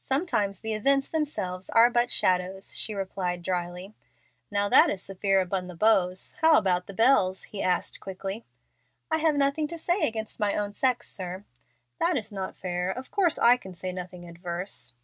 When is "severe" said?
5.00-5.40